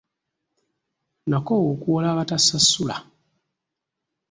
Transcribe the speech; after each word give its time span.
Nakoowa 1.29 1.67
okuwola 1.75 2.07
abatasasula. 2.13 2.95